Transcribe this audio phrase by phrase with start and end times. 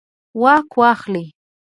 [0.41, 1.25] واک واخلي.